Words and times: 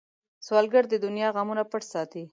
سوالګر 0.45 0.83
د 0.89 0.93
دنیا 1.05 1.27
غمونه 1.35 1.63
پټ 1.71 1.83
ساتي 1.93 2.23